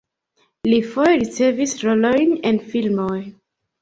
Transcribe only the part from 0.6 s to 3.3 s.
Li foje ricevis rolojn en filmoj.